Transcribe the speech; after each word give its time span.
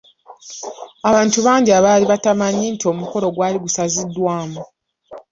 Abantu 1.09 1.37
bangi 1.45 1.71
abaali 1.79 2.05
batamanyi 2.11 2.65
nti 2.75 2.85
omukolo 2.91 3.25
gwali 3.35 3.57
gusaziddwamu. 3.65 4.61